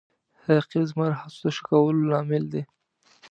[0.55, 2.63] رقیب زما د هڅو د ښه کولو لامل دی